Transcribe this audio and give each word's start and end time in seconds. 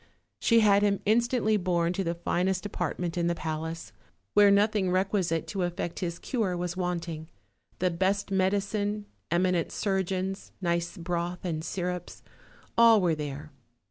She 0.39 0.61
had 0.61 0.81
him 0.81 0.99
instantly 1.05 1.57
borne 1.57 1.93
to 1.93 2.03
the 2.03 2.15
finest 2.15 2.65
apartment 2.65 3.19
in 3.19 3.27
the 3.27 3.35
palace, 3.35 3.93
where 4.33 4.49
nothing 4.49 4.87
requi 4.89 5.23
site 5.23 5.45
to 5.49 5.61
effect 5.61 5.99
his 5.99 6.17
cure 6.17 6.57
was 6.57 6.75
wanting; 6.75 7.29
the 7.77 7.91
best 7.91 8.31
medicine, 8.31 9.05
eminent 9.29 9.71
surgeons, 9.71 10.53
nice 10.59 10.97
broth 10.97 11.45
and 11.45 11.63
syrups, 11.63 12.23
all 12.75 12.99
were 12.99 13.13
there. 13.13 13.51